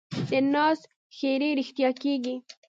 د 0.29 0.31
ناز 0.53 0.79
ښېرې 1.15 1.49
رښتیا 1.59 1.89
کېږي. 2.01 2.35